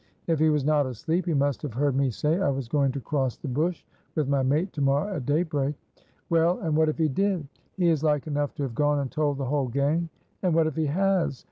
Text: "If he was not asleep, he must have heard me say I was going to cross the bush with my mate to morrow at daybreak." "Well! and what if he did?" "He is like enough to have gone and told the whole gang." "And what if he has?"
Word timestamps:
"If 0.25 0.39
he 0.39 0.49
was 0.49 0.65
not 0.65 0.87
asleep, 0.87 1.27
he 1.27 1.35
must 1.35 1.61
have 1.61 1.75
heard 1.75 1.95
me 1.95 2.09
say 2.09 2.39
I 2.39 2.49
was 2.49 2.67
going 2.67 2.91
to 2.93 2.99
cross 2.99 3.37
the 3.37 3.47
bush 3.47 3.85
with 4.15 4.27
my 4.27 4.41
mate 4.41 4.73
to 4.73 4.81
morrow 4.81 5.15
at 5.15 5.27
daybreak." 5.27 5.75
"Well! 6.27 6.57
and 6.61 6.75
what 6.75 6.89
if 6.89 6.97
he 6.97 7.07
did?" 7.07 7.47
"He 7.77 7.87
is 7.87 8.03
like 8.03 8.25
enough 8.25 8.55
to 8.55 8.63
have 8.63 8.73
gone 8.73 8.97
and 8.97 9.11
told 9.11 9.37
the 9.37 9.45
whole 9.45 9.67
gang." 9.67 10.09
"And 10.41 10.55
what 10.55 10.65
if 10.65 10.75
he 10.75 10.87
has?" 10.87 11.39